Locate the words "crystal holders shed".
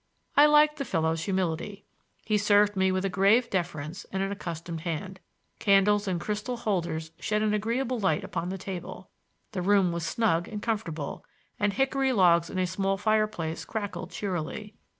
6.17-7.43